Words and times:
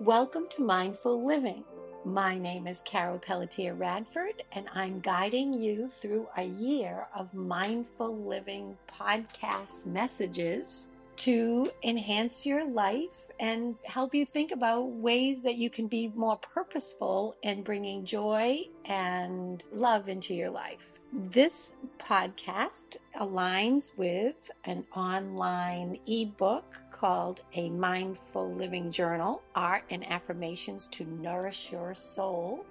Welcome 0.00 0.48
to 0.50 0.62
Mindful 0.62 1.24
Living. 1.24 1.62
My 2.04 2.36
name 2.36 2.66
is 2.66 2.82
Carol 2.82 3.20
Pelletier 3.20 3.74
Radford, 3.74 4.42
and 4.50 4.66
I'm 4.74 4.98
guiding 4.98 5.52
you 5.52 5.86
through 5.86 6.26
a 6.36 6.42
year 6.42 7.06
of 7.14 7.32
mindful 7.32 8.16
living 8.16 8.76
podcast 8.92 9.86
messages 9.86 10.88
to 11.18 11.70
enhance 11.84 12.44
your 12.44 12.68
life 12.68 13.28
and 13.38 13.76
help 13.84 14.16
you 14.16 14.26
think 14.26 14.50
about 14.50 14.90
ways 14.90 15.44
that 15.44 15.58
you 15.58 15.70
can 15.70 15.86
be 15.86 16.08
more 16.08 16.38
purposeful 16.38 17.36
in 17.42 17.62
bringing 17.62 18.04
joy 18.04 18.62
and 18.86 19.64
love 19.72 20.08
into 20.08 20.34
your 20.34 20.50
life. 20.50 20.93
This 21.16 21.70
podcast 21.96 22.96
aligns 23.20 23.96
with 23.96 24.50
an 24.64 24.84
online 24.96 25.96
ebook 26.08 26.80
called 26.90 27.42
A 27.52 27.70
Mindful 27.70 28.52
Living 28.52 28.90
Journal 28.90 29.40
Art 29.54 29.84
and 29.90 30.04
Affirmations 30.10 30.88
to 30.88 31.04
Nourish 31.04 31.70
Your 31.70 31.94
Soul, 31.94 32.66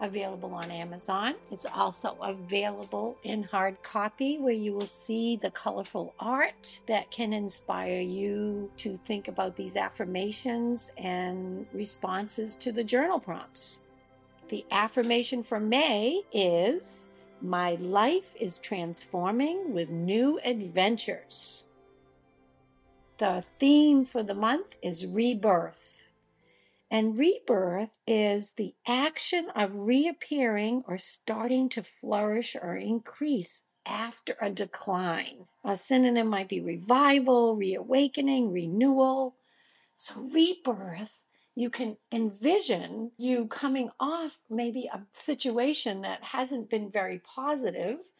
available 0.00 0.54
on 0.54 0.70
Amazon. 0.70 1.34
It's 1.50 1.66
also 1.66 2.16
available 2.22 3.18
in 3.24 3.42
hard 3.42 3.82
copy 3.82 4.38
where 4.38 4.54
you 4.54 4.72
will 4.72 4.86
see 4.86 5.36
the 5.36 5.50
colorful 5.50 6.14
art 6.18 6.80
that 6.86 7.10
can 7.10 7.34
inspire 7.34 8.00
you 8.00 8.70
to 8.78 8.98
think 9.04 9.28
about 9.28 9.54
these 9.54 9.76
affirmations 9.76 10.90
and 10.96 11.66
responses 11.74 12.56
to 12.56 12.72
the 12.72 12.84
journal 12.84 13.20
prompts. 13.20 13.82
The 14.48 14.64
affirmation 14.70 15.42
for 15.42 15.60
May 15.60 16.22
is 16.32 17.08
my 17.42 17.74
life 17.74 18.34
is 18.40 18.58
transforming 18.58 19.72
with 19.72 19.90
new 19.90 20.38
adventures. 20.44 21.64
The 23.18 23.44
theme 23.58 24.04
for 24.04 24.22
the 24.22 24.34
month 24.34 24.76
is 24.82 25.06
rebirth. 25.06 26.02
And 26.90 27.18
rebirth 27.18 27.96
is 28.06 28.52
the 28.52 28.74
action 28.86 29.48
of 29.56 29.70
reappearing 29.74 30.84
or 30.86 30.98
starting 30.98 31.68
to 31.70 31.82
flourish 31.82 32.54
or 32.60 32.76
increase 32.76 33.62
after 33.86 34.36
a 34.40 34.50
decline. 34.50 35.46
A 35.64 35.76
synonym 35.76 36.28
might 36.28 36.48
be 36.48 36.60
revival, 36.60 37.56
reawakening, 37.56 38.52
renewal. 38.52 39.36
So, 39.96 40.16
rebirth 40.16 41.22
you 41.54 41.68
can 41.68 41.96
envision 42.10 43.10
you 43.18 43.46
coming 43.46 43.90
off 44.00 44.38
maybe 44.48 44.88
a 44.92 45.02
situation 45.10 46.00
that 46.00 46.24
hasn't 46.24 46.70
been 46.70 46.90
very 46.90 47.18
positive 47.18 48.10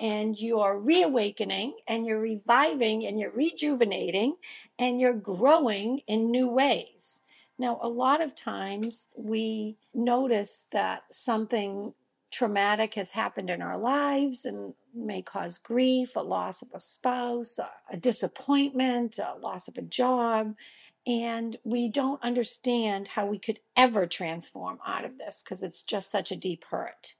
and 0.00 0.38
you're 0.40 0.78
reawakening 0.78 1.74
and 1.86 2.06
you're 2.06 2.20
reviving 2.20 3.06
and 3.06 3.20
you're 3.20 3.32
rejuvenating 3.32 4.36
and 4.78 5.00
you're 5.00 5.14
growing 5.14 6.00
in 6.06 6.30
new 6.30 6.48
ways. 6.48 7.20
Now, 7.58 7.78
a 7.82 7.88
lot 7.88 8.22
of 8.22 8.34
times 8.34 9.08
we 9.16 9.76
notice 9.92 10.66
that 10.72 11.02
something 11.10 11.92
traumatic 12.30 12.94
has 12.94 13.12
happened 13.12 13.50
in 13.50 13.62
our 13.62 13.78
lives 13.78 14.44
and 14.44 14.74
may 14.94 15.22
cause 15.22 15.58
grief, 15.58 16.14
a 16.14 16.20
loss 16.20 16.62
of 16.62 16.68
a 16.74 16.80
spouse, 16.80 17.58
a 17.90 17.96
disappointment, 17.96 19.18
a 19.18 19.36
loss 19.38 19.66
of 19.68 19.78
a 19.78 19.82
job 19.82 20.54
and 21.06 21.56
we 21.64 21.88
don't 21.88 22.22
understand 22.22 23.08
how 23.08 23.26
we 23.26 23.38
could 23.38 23.60
ever 23.76 24.06
transform 24.06 24.78
out 24.86 25.04
of 25.04 25.18
this 25.18 25.42
because 25.42 25.62
it's 25.62 25.82
just 25.82 26.10
such 26.10 26.30
a 26.30 26.36
deep 26.36 26.64
hurt. 26.70 27.14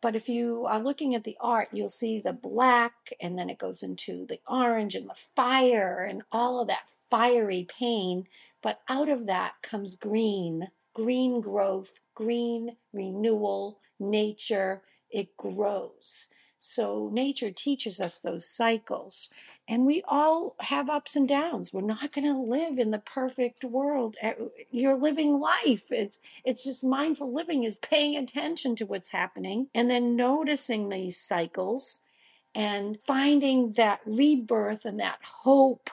But 0.00 0.16
if 0.16 0.28
you 0.28 0.64
are 0.64 0.80
looking 0.80 1.14
at 1.14 1.24
the 1.24 1.36
art, 1.40 1.68
you'll 1.72 1.90
see 1.90 2.20
the 2.20 2.32
black, 2.32 3.12
and 3.20 3.38
then 3.38 3.50
it 3.50 3.58
goes 3.58 3.82
into 3.82 4.24
the 4.26 4.40
orange 4.48 4.94
and 4.94 5.08
the 5.08 5.18
fire 5.36 6.06
and 6.08 6.22
all 6.32 6.60
of 6.60 6.68
that 6.68 6.86
fiery 7.10 7.66
pain. 7.68 8.26
But 8.62 8.80
out 8.88 9.08
of 9.08 9.26
that 9.26 9.54
comes 9.62 9.94
green, 9.96 10.68
green 10.94 11.40
growth, 11.40 12.00
green 12.14 12.76
renewal, 12.92 13.80
nature. 13.98 14.82
It 15.10 15.36
grows. 15.36 16.28
So 16.58 17.10
nature 17.12 17.50
teaches 17.50 18.00
us 18.00 18.18
those 18.18 18.48
cycles. 18.48 19.28
And 19.70 19.86
we 19.86 20.02
all 20.08 20.56
have 20.58 20.90
ups 20.90 21.14
and 21.14 21.28
downs. 21.28 21.72
We're 21.72 21.82
not 21.82 22.10
going 22.10 22.24
to 22.24 22.36
live 22.36 22.76
in 22.76 22.90
the 22.90 22.98
perfect 22.98 23.62
world. 23.62 24.16
Eh, 24.20 24.34
you're 24.72 24.96
living 24.96 25.38
life. 25.38 25.84
It's 25.92 26.18
it's 26.44 26.64
just 26.64 26.82
mindful 26.82 27.32
living 27.32 27.62
is 27.62 27.78
paying 27.78 28.16
attention 28.16 28.74
to 28.76 28.84
what's 28.84 29.10
happening 29.10 29.68
and 29.72 29.88
then 29.88 30.16
noticing 30.16 30.88
these 30.88 31.16
cycles 31.16 32.00
and 32.52 32.98
finding 33.06 33.74
that 33.74 34.00
rebirth 34.04 34.84
and 34.84 34.98
that 34.98 35.20
hope 35.22 35.88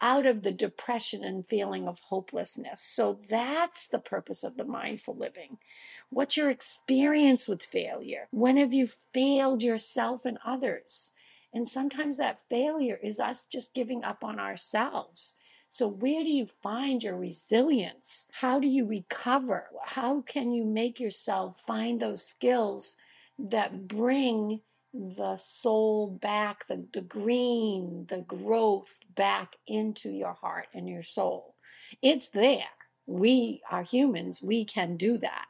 out 0.00 0.24
of 0.24 0.42
the 0.42 0.52
depression 0.52 1.22
and 1.22 1.44
feeling 1.44 1.86
of 1.86 1.98
hopelessness. 2.08 2.80
So 2.80 3.18
that's 3.28 3.86
the 3.86 3.98
purpose 3.98 4.42
of 4.42 4.56
the 4.56 4.64
mindful 4.64 5.14
living. 5.14 5.58
What's 6.08 6.38
your 6.38 6.48
experience 6.48 7.46
with 7.46 7.62
failure? 7.62 8.28
When 8.30 8.56
have 8.56 8.72
you 8.72 8.88
failed 9.12 9.62
yourself 9.62 10.24
and 10.24 10.38
others? 10.46 11.12
And 11.52 11.66
sometimes 11.66 12.16
that 12.18 12.40
failure 12.48 12.98
is 13.02 13.18
us 13.18 13.46
just 13.46 13.74
giving 13.74 14.04
up 14.04 14.22
on 14.22 14.38
ourselves. 14.38 15.36
So, 15.70 15.86
where 15.86 16.22
do 16.22 16.30
you 16.30 16.46
find 16.46 17.02
your 17.02 17.16
resilience? 17.16 18.26
How 18.32 18.58
do 18.58 18.66
you 18.66 18.86
recover? 18.86 19.68
How 19.84 20.22
can 20.22 20.52
you 20.52 20.64
make 20.64 20.98
yourself 20.98 21.60
find 21.66 22.00
those 22.00 22.24
skills 22.24 22.96
that 23.38 23.86
bring 23.86 24.62
the 24.94 25.36
soul 25.36 26.08
back, 26.10 26.66
the, 26.68 26.86
the 26.92 27.02
green, 27.02 28.06
the 28.08 28.22
growth 28.22 28.98
back 29.14 29.56
into 29.66 30.10
your 30.10 30.32
heart 30.32 30.68
and 30.72 30.88
your 30.88 31.02
soul? 31.02 31.54
It's 32.00 32.28
there. 32.28 32.70
We 33.06 33.60
are 33.70 33.82
humans, 33.82 34.42
we 34.42 34.64
can 34.64 34.96
do 34.96 35.18
that. 35.18 35.46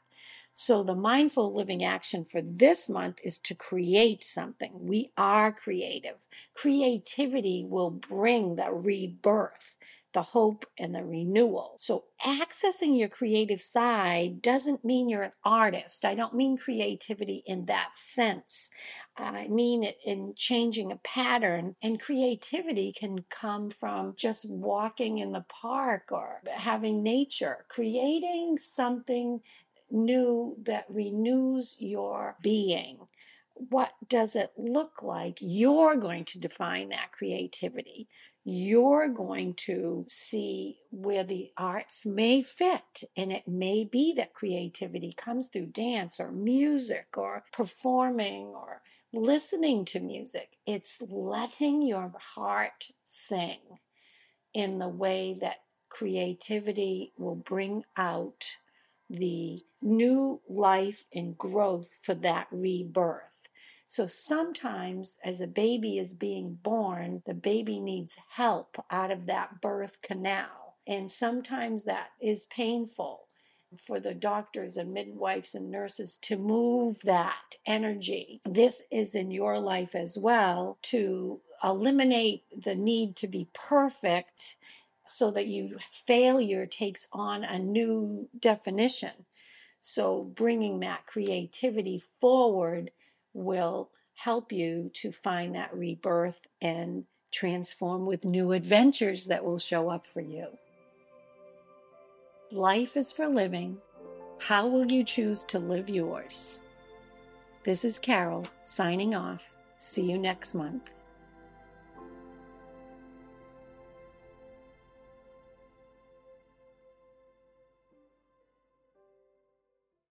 So, 0.61 0.83
the 0.83 0.97
mindful 0.97 1.55
living 1.55 1.85
action 1.85 2.25
for 2.25 2.43
this 2.43 2.89
month 2.89 3.21
is 3.23 3.39
to 3.45 3.55
create 3.55 4.25
something. 4.25 4.73
We 4.75 5.13
are 5.17 5.53
creative. 5.53 6.27
Creativity 6.53 7.65
will 7.65 7.91
bring 7.91 8.57
the 8.57 8.73
rebirth, 8.73 9.77
the 10.13 10.23
hope, 10.23 10.67
and 10.77 10.97
the 10.97 11.05
renewal. 11.05 11.77
So, 11.79 12.07
accessing 12.27 12.99
your 12.99 13.09
creative 13.09 13.61
side 13.61 14.43
doesn't 14.43 14.85
mean 14.85 15.09
you're 15.09 15.23
an 15.23 15.33
artist. 15.45 16.05
I 16.05 16.17
don't 16.17 16.35
mean 16.35 16.57
creativity 16.57 17.45
in 17.47 17.67
that 17.67 17.91
sense. 17.97 18.69
I 19.17 19.47
mean 19.47 19.85
it 19.85 19.99
in 20.05 20.35
changing 20.37 20.91
a 20.91 20.97
pattern. 20.97 21.77
And 21.85 22.01
creativity 22.01 22.93
can 22.93 23.25
come 23.31 23.71
from 23.71 24.15
just 24.17 24.45
walking 24.51 25.19
in 25.19 25.31
the 25.31 25.45
park 25.49 26.09
or 26.11 26.43
having 26.51 27.05
nature, 27.05 27.65
creating 27.69 28.59
something 28.59 29.41
new 29.91 30.57
that 30.63 30.87
renews 30.89 31.77
your 31.79 32.37
being. 32.43 33.09
What 33.55 33.93
does 34.09 34.37
it 34.37 34.53
look 34.57 35.03
like? 35.03 35.39
You're 35.41 35.97
going 35.97 36.25
to 36.27 36.39
define 36.39 36.91
that 36.91 37.13
creativity. 37.13 38.09
You're 38.45 39.09
going 39.09 39.55
to 39.55 40.07
see 40.09 40.79
where 40.91 41.25
the 41.25 41.51
arts 41.57 42.07
may 42.07 42.41
fit. 42.43 43.03
And 43.17 43.33
it 43.33 43.49
may 43.49 43.85
be 43.85 44.13
that 44.15 44.33
creativity 44.33 45.13
comes 45.13 45.49
through 45.49 45.67
dance 45.67 46.21
or 46.21 46.31
music 46.31 47.09
or 47.17 47.45
performing 47.53 48.47
or 48.47 48.83
listening 49.13 49.85
to 49.87 50.01
music. 50.01 50.57
It's 50.67 51.03
letting 51.09 51.83
your 51.83 52.13
heart 52.35 52.91
sing 53.05 53.59
in 54.55 54.79
the 54.79 54.89
way 54.89 55.37
that 55.41 55.63
creativity 55.89 57.13
will 57.17 57.35
bring 57.35 57.85
out 57.97 58.57
the 59.09 59.59
new 59.81 60.41
life 60.49 61.05
and 61.15 61.37
growth 61.37 61.91
for 62.03 62.15
that 62.15 62.49
rebirth. 62.51 63.49
So 63.87 64.07
sometimes, 64.07 65.17
as 65.25 65.41
a 65.41 65.47
baby 65.47 65.99
is 65.99 66.13
being 66.13 66.59
born, 66.63 67.23
the 67.25 67.35
baby 67.35 67.81
needs 67.81 68.17
help 68.37 68.77
out 68.91 69.11
of 69.11 69.27
that 69.27 69.63
birth 69.63 70.03
canal. 70.03 70.77
And 70.87 71.11
sometimes 71.11 71.85
that 71.85 72.09
is 72.21 72.47
painful 72.47 73.29
for 73.77 74.01
the 74.01 74.15
doctors 74.15 74.77
and 74.77 74.93
midwives 74.93 75.55
and 75.55 75.71
nurses 75.71 76.19
to 76.23 76.37
move 76.37 77.01
that 77.03 77.57
energy. 77.67 78.41
This 78.45 78.83
is 78.91 79.15
in 79.15 79.31
your 79.31 79.59
life 79.59 79.95
as 79.95 80.17
well 80.19 80.79
to 80.83 81.41
eliminate 81.63 82.45
the 82.65 82.75
need 82.75 83.17
to 83.17 83.27
be 83.27 83.49
perfect 83.53 84.57
so 85.09 85.31
that 85.31 85.47
you 85.47 85.79
failure 85.91 86.67
takes 86.67 87.09
on 87.13 87.45
a 87.45 87.59
new 87.59 88.29
definition. 88.39 89.27
So 89.81 90.23
bringing 90.23 90.81
that 90.81 91.07
creativity 91.07 92.03
forward 92.21 92.91
will 93.33 93.91
help 94.15 94.51
you 94.53 94.91
to 94.95 95.13
find 95.13 95.55
that 95.55 95.75
rebirth 95.75 96.47
and 96.61 97.05
transform 97.31 98.07
with 98.07 98.25
new 98.25 98.53
adventures 98.53 99.27
that 99.27 99.45
will 99.45 99.59
show 99.59 99.91
up 99.91 100.07
for 100.07 100.21
you. 100.21 100.47
Life 102.51 102.97
is 102.97 103.13
for 103.13 103.29
living. 103.29 103.79
How 104.39 104.67
will 104.67 104.91
you 104.91 105.05
choose 105.05 105.45
to 105.45 105.59
live 105.59 105.89
yours? 105.89 106.61
This 107.65 107.85
is 107.85 107.99
Carol 107.99 108.47
signing 108.65 109.15
off. 109.15 109.53
See 109.79 110.11
you 110.11 110.19
next 110.19 110.55
month. 110.55 110.91